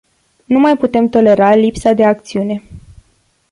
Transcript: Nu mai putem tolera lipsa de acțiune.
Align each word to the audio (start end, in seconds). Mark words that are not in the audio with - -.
Nu 0.45 0.59
mai 0.59 0.77
putem 0.77 1.09
tolera 1.09 1.53
lipsa 1.55 1.93
de 1.93 2.05
acțiune. 2.05 2.63